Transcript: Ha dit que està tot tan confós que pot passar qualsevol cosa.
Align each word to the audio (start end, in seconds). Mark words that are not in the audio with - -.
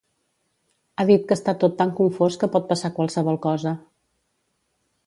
Ha 0.95 1.05
dit 1.09 1.27
que 1.31 1.37
està 1.39 1.55
tot 1.65 1.77
tan 1.83 1.93
confós 2.01 2.39
que 2.45 2.51
pot 2.57 2.67
passar 2.73 2.93
qualsevol 2.99 3.39
cosa. 3.49 3.77